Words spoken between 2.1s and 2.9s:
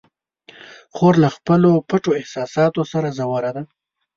احساساتو